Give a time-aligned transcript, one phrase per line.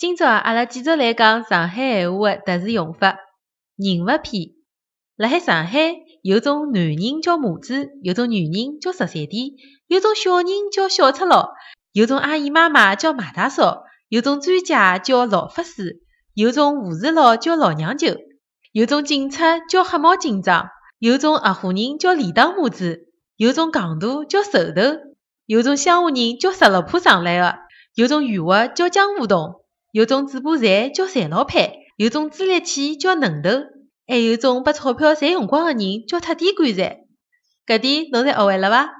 [0.00, 3.18] 今朝，阿拉继续来讲上海闲话的特殊用法。
[3.76, 4.54] 人物篇，
[5.14, 9.56] 辣海上海有种男人叫马子，有种女人叫十三弟，
[9.88, 11.50] 有种小人叫小赤佬，
[11.92, 16.00] 有种阿姨妈妈叫马大嫂，有种专家叫老法师，
[16.32, 18.16] 有种护士佬叫老娘舅，
[18.72, 23.00] 有种警察叫黑猫警长，有种合伙人叫李当麻子，
[23.36, 24.98] 有种戆大叫瘦头，
[25.44, 27.58] 有种乡下人叫十六铺上来的，
[27.94, 29.60] 有种圆滑叫江湖洞。
[29.92, 33.50] 有种嘴巴馋叫馋老板，有种资力气叫嫩头，
[34.06, 37.00] 还有种把钞票赚用光的人叫特地干财。
[37.66, 38.99] 搿点侬侪学会了伐？